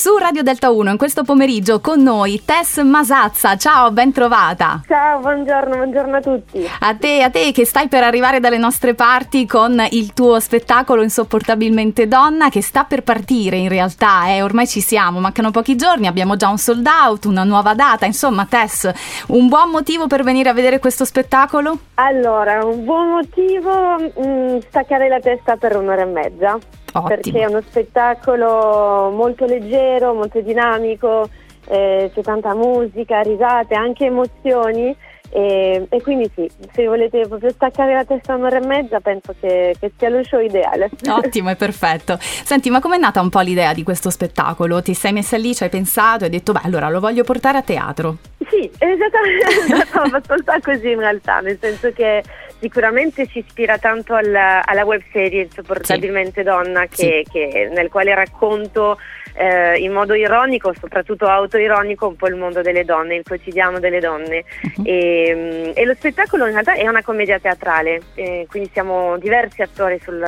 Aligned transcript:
Su 0.00 0.16
Radio 0.16 0.42
Delta 0.42 0.70
1 0.70 0.92
in 0.92 0.96
questo 0.96 1.24
pomeriggio 1.24 1.78
con 1.80 2.02
noi 2.02 2.40
Tess 2.42 2.80
Masazza. 2.80 3.58
Ciao, 3.58 3.90
ben 3.90 4.12
trovata. 4.12 4.80
Ciao, 4.88 5.18
buongiorno, 5.18 5.76
buongiorno 5.76 6.16
a 6.16 6.20
tutti. 6.22 6.66
A 6.80 6.94
te, 6.94 7.22
a 7.22 7.28
te 7.28 7.52
che 7.52 7.66
stai 7.66 7.86
per 7.88 8.02
arrivare 8.02 8.40
dalle 8.40 8.56
nostre 8.56 8.94
parti 8.94 9.44
con 9.44 9.78
il 9.90 10.14
tuo 10.14 10.40
spettacolo 10.40 11.02
Insopportabilmente 11.02 12.08
Donna 12.08 12.48
che 12.48 12.62
sta 12.62 12.84
per 12.84 13.02
partire 13.02 13.58
in 13.58 13.68
realtà, 13.68 14.28
eh, 14.28 14.40
ormai 14.40 14.66
ci 14.66 14.80
siamo, 14.80 15.20
mancano 15.20 15.50
pochi 15.50 15.76
giorni, 15.76 16.06
abbiamo 16.06 16.34
già 16.34 16.48
un 16.48 16.56
sold 16.56 16.86
out, 16.86 17.26
una 17.26 17.44
nuova 17.44 17.74
data, 17.74 18.06
insomma 18.06 18.46
Tess, 18.46 18.90
un 19.26 19.48
buon 19.48 19.68
motivo 19.68 20.06
per 20.06 20.22
venire 20.22 20.48
a 20.48 20.54
vedere 20.54 20.78
questo 20.78 21.04
spettacolo? 21.04 21.78
Allora, 21.96 22.64
un 22.64 22.86
buon 22.86 23.10
motivo, 23.10 23.98
mh, 23.98 24.12
mm, 24.18 24.58
staccare 24.66 25.08
la 25.08 25.20
testa 25.20 25.56
per 25.56 25.76
un'ora 25.76 26.00
e 26.00 26.06
mezza. 26.06 26.58
Ottimo. 26.92 27.08
Perché 27.08 27.40
è 27.40 27.46
uno 27.46 27.60
spettacolo 27.60 29.10
molto 29.10 29.44
leggero, 29.44 30.14
molto 30.14 30.40
dinamico, 30.40 31.28
eh, 31.66 32.10
c'è 32.12 32.22
tanta 32.22 32.54
musica, 32.54 33.20
risate, 33.20 33.74
anche 33.74 34.06
emozioni. 34.06 34.96
E, 35.32 35.86
e, 35.88 36.02
quindi 36.02 36.28
sì, 36.34 36.50
se 36.72 36.86
volete 36.88 37.24
proprio 37.28 37.50
staccare 37.50 37.94
la 37.94 38.04
testa 38.04 38.34
un'ora 38.34 38.58
e 38.58 38.66
mezza 38.66 38.98
penso 38.98 39.32
che, 39.38 39.76
che 39.78 39.92
sia 39.96 40.08
lo 40.08 40.24
show 40.24 40.40
ideale. 40.40 40.90
Ottimo, 41.08 41.50
è 41.50 41.56
perfetto. 41.56 42.18
Senti, 42.18 42.68
ma 42.68 42.80
com'è 42.80 42.98
nata 42.98 43.20
un 43.20 43.28
po' 43.28 43.38
l'idea 43.38 43.72
di 43.72 43.84
questo 43.84 44.10
spettacolo? 44.10 44.82
Ti 44.82 44.92
sei 44.92 45.12
messa 45.12 45.36
lì, 45.36 45.54
ci 45.54 45.62
hai 45.62 45.68
pensato 45.68 46.24
hai 46.24 46.30
detto, 46.30 46.50
beh 46.50 46.62
allora 46.64 46.88
lo 46.88 46.98
voglio 46.98 47.22
portare 47.22 47.58
a 47.58 47.62
teatro? 47.62 48.16
Sì, 48.48 48.68
esattamente, 48.78 49.86
abbastanza 49.94 50.58
così 50.60 50.90
in 50.90 50.98
realtà, 50.98 51.38
nel 51.38 51.58
senso 51.60 51.92
che 51.92 52.24
sicuramente 52.60 53.26
si 53.26 53.38
ispira 53.38 53.78
tanto 53.78 54.14
alla, 54.14 54.64
alla 54.64 54.84
web 54.84 55.02
serie 55.10 55.42
Insopportabilmente 55.42 56.40
sì. 56.40 56.46
Donna 56.46 56.86
che, 56.86 57.24
sì. 57.24 57.30
che, 57.30 57.70
nel 57.72 57.88
quale 57.88 58.14
racconto 58.14 58.98
eh, 59.34 59.78
in 59.78 59.92
modo 59.92 60.14
ironico, 60.14 60.72
soprattutto 60.78 61.26
autoironico, 61.26 62.08
un 62.08 62.16
po' 62.16 62.28
il 62.28 62.36
mondo 62.36 62.62
delle 62.62 62.84
donne, 62.84 63.16
il 63.16 63.24
quotidiano 63.24 63.78
delle 63.78 64.00
donne. 64.00 64.44
Uh-huh. 64.62 64.84
E, 64.84 65.72
e, 65.74 65.84
lo 65.84 65.94
spettacolo 65.94 66.46
in 66.46 66.52
realtà 66.52 66.74
è 66.74 66.86
una 66.86 67.02
commedia 67.02 67.38
teatrale, 67.38 68.00
eh, 68.14 68.46
quindi 68.48 68.70
siamo 68.72 69.16
diversi 69.18 69.62
attori 69.62 69.98
sul, 70.00 70.24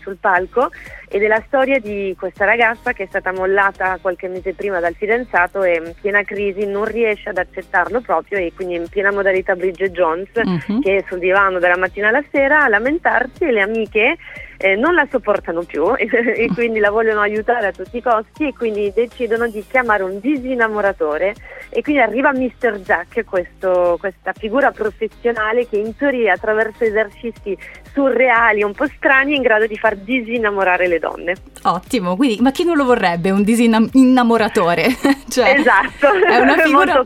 sul 0.00 0.16
palco 0.20 0.70
ed 1.12 1.24
è 1.24 1.26
la 1.26 1.42
storia 1.46 1.80
di 1.80 2.14
questa 2.16 2.44
ragazza 2.44 2.92
che 2.92 3.02
è 3.02 3.06
stata 3.06 3.32
mollata 3.32 3.98
qualche 4.00 4.28
mese 4.28 4.54
prima 4.54 4.78
dal 4.78 4.94
fidanzato 4.94 5.64
e 5.64 5.82
in 5.84 5.92
piena 6.00 6.22
crisi 6.22 6.66
non 6.66 6.84
riesce 6.84 7.30
ad 7.30 7.38
accettarlo 7.38 8.00
proprio 8.00 8.38
e 8.38 8.52
quindi 8.54 8.76
in 8.76 8.88
piena 8.88 9.10
modalità 9.10 9.56
Bridget 9.56 9.90
Jones 9.90 10.28
uh-huh. 10.34 10.78
che 10.78 10.98
è 10.98 11.04
sul 11.08 11.18
divano 11.18 11.58
dalla 11.58 11.76
mattina 11.76 12.08
alla 12.08 12.22
sera 12.30 12.62
a 12.62 12.68
lamentarsi 12.68 13.42
e 13.42 13.50
le 13.50 13.60
amiche 13.60 14.18
eh, 14.60 14.76
non 14.76 14.94
la 14.94 15.06
sopportano 15.10 15.62
più 15.62 15.94
e, 15.96 16.08
quindi 16.54 16.78
la 16.78 16.90
vogliono 16.90 17.20
aiutare 17.20 17.68
a 17.68 17.72
tutti 17.72 17.96
i 17.96 18.02
costi 18.02 18.48
e 18.48 18.52
quindi 18.52 18.92
decidono 18.94 19.48
di 19.48 19.64
chiamare 19.66 20.02
un 20.02 20.20
disinnamoratore 20.20 21.34
e 21.70 21.82
quindi 21.82 22.02
arriva 22.02 22.32
Mr. 22.32 22.80
Jack, 22.80 23.24
questo, 23.24 23.96
questa 23.98 24.32
figura 24.32 24.70
professionale 24.70 25.68
che 25.68 25.78
in 25.78 25.96
teoria 25.96 26.34
attraverso 26.34 26.84
esercizi 26.84 27.56
surreali, 27.92 28.62
un 28.62 28.72
po' 28.72 28.86
strani, 28.86 29.32
è 29.32 29.36
in 29.36 29.42
grado 29.42 29.66
di 29.66 29.76
far 29.76 29.96
disinnamorare 29.96 30.88
le 30.88 30.98
donne. 30.98 31.34
Ottimo, 31.62 32.16
quindi 32.16 32.40
ma 32.40 32.52
chi 32.52 32.64
non 32.64 32.76
lo 32.76 32.84
vorrebbe 32.84 33.30
un 33.30 33.42
disinnamoratore? 33.42 34.96
cioè, 35.28 35.56
esatto, 35.58 36.08
è 36.10 36.38
una 36.38 36.56
figura 36.64 37.04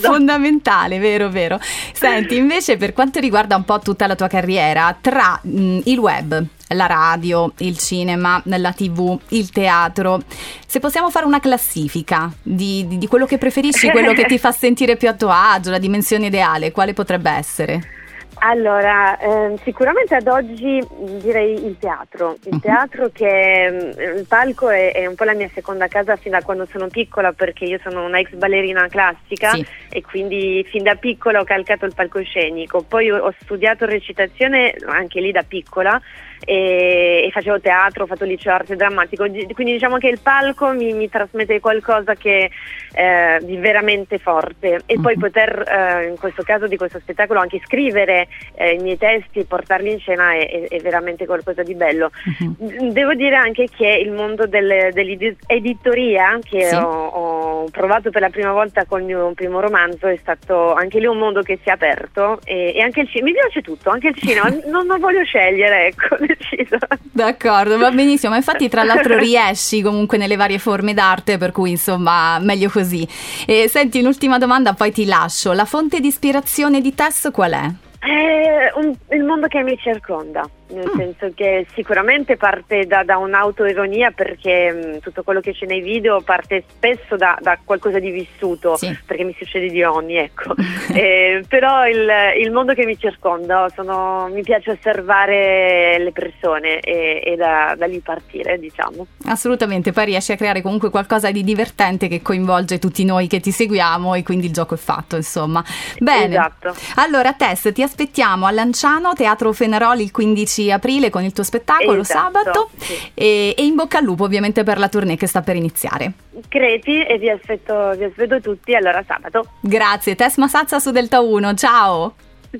fondamentale, 0.00 0.98
vero, 0.98 1.30
vero. 1.30 1.58
Senti, 1.92 2.36
invece 2.36 2.76
per 2.76 2.92
quanto 2.92 3.18
riguarda 3.18 3.56
un 3.56 3.64
po' 3.64 3.78
tutta 3.78 4.06
la 4.06 4.14
tua 4.14 4.28
carriera, 4.28 4.94
tra 5.00 5.40
mh, 5.40 5.80
il 5.84 5.98
web, 5.98 6.44
la 6.68 6.86
radio, 6.86 7.52
il 7.58 7.78
cinema, 7.78 8.42
la 8.44 8.72
tv, 8.72 9.18
il 9.28 9.50
teatro. 9.50 10.20
Se 10.66 10.80
possiamo 10.80 11.08
fare 11.08 11.24
una 11.24 11.40
classifica 11.40 12.30
di, 12.42 12.86
di, 12.86 12.98
di 12.98 13.06
quello 13.06 13.24
che 13.24 13.38
preferisci, 13.38 13.90
quello 13.90 14.12
che 14.12 14.26
ti 14.26 14.36
fa 14.38 14.52
sentire 14.52 14.96
più 14.96 15.08
a 15.08 15.14
tuo 15.14 15.30
agio, 15.30 15.70
la 15.70 15.78
dimensione 15.78 16.26
ideale, 16.26 16.72
quale 16.72 16.92
potrebbe 16.92 17.30
essere? 17.30 18.03
Allora, 18.38 19.18
eh, 19.18 19.58
sicuramente 19.62 20.14
ad 20.14 20.26
oggi 20.26 20.82
direi 21.20 21.64
il 21.64 21.76
teatro, 21.78 22.36
il 22.44 22.52
uh-huh. 22.52 22.58
teatro 22.60 23.10
che 23.12 23.94
il 24.16 24.26
palco 24.26 24.68
è, 24.68 24.92
è, 24.92 25.06
un 25.06 25.14
po' 25.14 25.24
la 25.24 25.34
mia 25.34 25.48
seconda 25.54 25.88
casa 25.88 26.16
fin 26.16 26.32
da 26.32 26.42
quando 26.42 26.66
sono 26.70 26.88
piccola 26.88 27.32
perché 27.32 27.64
io 27.64 27.78
sono 27.82 28.04
una 28.04 28.18
ex 28.18 28.32
ballerina 28.34 28.86
classica 28.88 29.50
sì. 29.50 29.66
e 29.88 30.02
quindi 30.02 30.64
fin 30.68 30.82
da 30.82 30.94
piccola 30.94 31.40
ho 31.40 31.44
calcato 31.44 31.86
il 31.86 31.94
palcoscenico, 31.94 32.82
poi 32.82 33.10
ho, 33.10 33.18
ho 33.18 33.34
studiato 33.40 33.86
recitazione 33.86 34.74
anche 34.86 35.20
lì 35.20 35.32
da 35.32 35.42
piccola 35.42 36.00
e, 36.44 37.24
e, 37.26 37.30
facevo 37.30 37.60
teatro, 37.60 38.04
ho 38.04 38.06
fatto 38.06 38.24
liceo 38.24 38.52
arte 38.52 38.76
drammatico, 38.76 39.24
quindi 39.24 39.72
diciamo 39.72 39.98
che 39.98 40.08
il 40.08 40.20
palco 40.20 40.72
mi, 40.72 40.92
mi 40.92 41.08
trasmette 41.08 41.60
qualcosa 41.60 42.14
che, 42.14 42.50
eh, 42.92 43.38
di 43.42 43.56
veramente 43.56 44.18
forte 44.18 44.80
e 44.86 44.98
poi 45.00 45.14
mhm. 45.14 45.20
poter 45.20 45.64
eh, 45.66 46.06
in 46.08 46.18
questo 46.18 46.42
caso 46.42 46.66
di 46.66 46.76
questo 46.76 46.98
spettacolo 47.00 47.40
anche 47.40 47.60
scrivere 47.64 48.28
eh, 48.54 48.72
i 48.74 48.78
miei 48.78 48.98
testi 48.98 49.40
e 49.40 49.44
portarli 49.44 49.92
in 49.92 49.98
scena 49.98 50.32
è, 50.32 50.68
è, 50.68 50.80
veramente 50.80 51.26
qualcosa 51.26 51.62
di 51.62 51.74
bello. 51.74 52.10
Uh-huh. 52.38 52.92
Devo 52.92 53.14
dire 53.14 53.36
anche 53.36 53.68
che 53.74 53.88
il 53.88 54.12
mondo 54.12 54.46
del, 54.46 54.90
dell'editoria 54.92 56.38
che 56.42 56.64
sì. 56.64 56.74
ho, 56.74 57.06
ho, 57.06 57.23
provato 57.70 58.10
per 58.10 58.20
la 58.20 58.30
prima 58.30 58.52
volta 58.52 58.84
con 58.84 59.00
il 59.00 59.06
mio 59.06 59.32
primo 59.34 59.60
romanzo 59.60 60.06
è 60.06 60.16
stato 60.20 60.74
anche 60.74 60.98
lì 60.98 61.06
un 61.06 61.18
mondo 61.18 61.42
che 61.42 61.58
si 61.62 61.68
è 61.68 61.72
aperto 61.72 62.40
e, 62.44 62.72
e 62.74 62.80
anche 62.80 63.00
il 63.00 63.08
cinema, 63.08 63.30
mi 63.30 63.34
piace 63.34 63.62
tutto, 63.62 63.90
anche 63.90 64.08
il 64.08 64.16
cinema, 64.16 64.48
non, 64.66 64.86
non 64.86 65.00
voglio 65.00 65.24
scegliere, 65.24 65.86
ecco 65.86 66.16
deciso. 66.24 66.76
D'accordo, 67.00 67.78
va 67.78 67.90
benissimo, 67.90 68.32
ma 68.32 68.38
infatti 68.38 68.68
tra 68.68 68.82
l'altro 68.82 69.16
riesci 69.18 69.82
comunque 69.82 70.18
nelle 70.18 70.36
varie 70.36 70.58
forme 70.58 70.94
d'arte, 70.94 71.38
per 71.38 71.52
cui 71.52 71.70
insomma 71.70 72.38
meglio 72.40 72.68
così. 72.68 73.06
E, 73.46 73.68
senti, 73.68 74.00
un'ultima 74.00 74.38
domanda, 74.38 74.72
poi 74.74 74.92
ti 74.92 75.04
lascio. 75.04 75.52
La 75.52 75.64
fonte 75.64 76.00
di 76.00 76.08
ispirazione 76.08 76.80
di 76.80 76.94
Tess 76.94 77.30
qual 77.30 77.52
è? 77.52 77.70
È 77.98 78.72
un, 78.74 78.94
il 79.10 79.24
mondo 79.24 79.46
che 79.46 79.62
mi 79.62 79.78
circonda 79.78 80.46
nel 80.68 80.90
mm. 80.92 80.96
senso 80.96 81.32
che 81.34 81.66
sicuramente 81.74 82.36
parte 82.36 82.86
da, 82.86 83.02
da 83.04 83.18
un'autoironia 83.18 84.12
perché 84.12 84.72
mh, 84.72 84.96
mm, 84.96 84.98
tutto 84.98 85.22
quello 85.22 85.40
che 85.40 85.52
c'è 85.52 85.66
nei 85.66 85.80
video 85.80 86.20
parte 86.22 86.64
spesso 86.68 87.16
da, 87.16 87.38
da 87.40 87.58
qualcosa 87.62 87.98
di 87.98 88.10
vissuto, 88.10 88.76
sì. 88.76 88.96
perché 89.04 89.24
mi 89.24 89.34
succede 89.38 89.68
di 89.68 89.82
ogni, 89.82 90.16
ecco. 90.16 90.54
eh, 90.92 91.44
però 91.48 91.86
il, 91.86 92.08
il, 92.38 92.50
mondo 92.50 92.72
che 92.72 92.84
mi 92.84 92.98
circonda, 92.98 93.66
sono, 93.74 94.28
mi 94.32 94.42
piace 94.42 94.70
osservare 94.70 95.98
le 95.98 96.12
persone 96.12 96.80
e, 96.80 97.22
e 97.24 97.36
da, 97.36 97.74
da, 97.76 97.86
lì 97.86 98.00
partire, 98.00 98.58
diciamo. 98.58 99.06
Assolutamente, 99.26 99.92
poi 99.92 100.06
riesci 100.06 100.32
a 100.32 100.36
creare 100.36 100.62
comunque 100.62 100.90
qualcosa 100.90 101.30
di 101.30 101.44
divertente 101.44 102.08
che 102.08 102.22
coinvolge 102.22 102.78
tutti 102.78 103.04
noi 103.04 103.26
che 103.26 103.40
ti 103.40 103.50
seguiamo 103.50 104.14
e 104.14 104.22
quindi 104.22 104.46
il 104.46 104.52
gioco 104.52 104.74
è 104.74 104.78
fatto, 104.78 105.16
insomma. 105.16 105.62
Bene. 105.98 106.34
Esatto. 106.34 106.74
Allora, 106.96 107.32
Tess, 107.34 107.72
ti 107.72 107.82
aspettiamo 107.82 108.46
a 108.46 108.50
Lanciano, 108.50 109.12
Teatro 109.12 109.52
Feneroli 109.52 110.04
il 110.04 110.10
15 110.10 110.63
aprile 110.70 111.10
con 111.10 111.22
il 111.24 111.32
tuo 111.32 111.44
spettacolo 111.44 112.00
esatto, 112.00 112.38
sabato 112.38 112.70
sì. 112.76 112.94
e, 113.14 113.54
e, 113.56 113.64
in 113.64 113.74
bocca 113.74 113.98
al 113.98 114.04
lupo 114.04 114.24
ovviamente 114.24 114.62
per 114.62 114.78
la 114.78 114.88
tournée 114.88 115.16
che 115.16 115.26
sta 115.26 115.42
per 115.42 115.56
iniziare. 115.56 116.12
Creti 116.48 117.02
e 117.04 117.18
vi 117.18 117.30
aspetto, 117.30 117.94
vi 117.96 118.04
aspetto 118.04 118.40
tutti 118.40 118.74
allora 118.74 119.02
sabato. 119.06 119.46
Grazie, 119.60 120.14
Tess 120.14 120.36
Masazza 120.36 120.78
su 120.78 120.90
Delta 120.90 121.20
1, 121.20 121.54
ciao! 121.54 122.14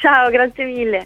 Ciao, 0.00 0.30
grazie 0.30 0.64
mille. 0.64 1.04